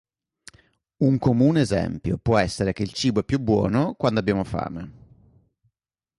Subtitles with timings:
[1.03, 4.91] Un comune esempio può essere che il cibo è più buono quando abbiamo fame.